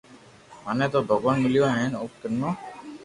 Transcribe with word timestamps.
مني 0.63 0.85
تو 0.93 0.99
ڀگوان 1.09 1.37
مليو 1.43 1.65
ھين 1.77 1.91
۾ 1.95 1.97
او 1.99 2.05
ڪنو 2.21 2.49